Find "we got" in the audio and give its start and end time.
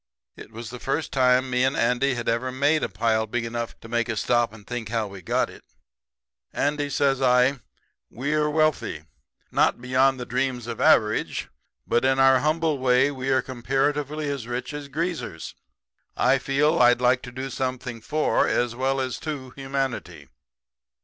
5.05-5.47